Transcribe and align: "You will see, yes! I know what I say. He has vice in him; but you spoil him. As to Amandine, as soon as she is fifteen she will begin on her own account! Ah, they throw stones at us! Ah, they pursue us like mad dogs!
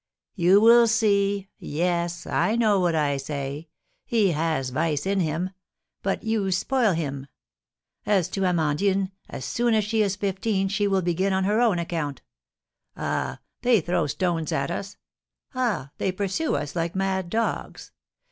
"You 0.33 0.59
will 0.59 0.87
see, 0.87 1.49
yes! 1.59 2.25
I 2.25 2.55
know 2.55 2.79
what 2.79 2.95
I 2.95 3.17
say. 3.17 3.69
He 4.03 4.31
has 4.31 4.71
vice 4.71 5.05
in 5.05 5.19
him; 5.19 5.51
but 6.01 6.23
you 6.23 6.49
spoil 6.49 6.93
him. 6.93 7.27
As 8.03 8.27
to 8.29 8.45
Amandine, 8.45 9.11
as 9.29 9.45
soon 9.45 9.75
as 9.75 9.83
she 9.83 10.01
is 10.01 10.15
fifteen 10.15 10.69
she 10.69 10.87
will 10.87 11.03
begin 11.03 11.33
on 11.33 11.43
her 11.43 11.61
own 11.61 11.77
account! 11.77 12.23
Ah, 12.97 13.41
they 13.61 13.79
throw 13.79 14.07
stones 14.07 14.51
at 14.51 14.71
us! 14.71 14.97
Ah, 15.53 15.91
they 15.99 16.11
pursue 16.11 16.55
us 16.55 16.75
like 16.75 16.95
mad 16.95 17.29
dogs! 17.29 17.91